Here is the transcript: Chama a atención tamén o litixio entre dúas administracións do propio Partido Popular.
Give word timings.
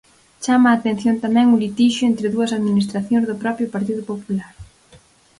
Chama 0.43 0.67
a 0.69 0.75
atención 0.79 1.15
tamén 1.23 1.47
o 1.55 1.59
litixio 1.63 2.03
entre 2.07 2.27
dúas 2.35 2.51
administracións 2.59 3.23
do 3.27 3.39
propio 3.43 3.71
Partido 3.75 4.01
Popular. 4.11 4.53